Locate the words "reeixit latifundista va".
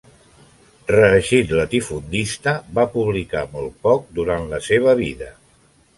0.91-2.87